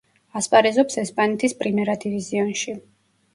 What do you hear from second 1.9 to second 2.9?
დივიზიონში.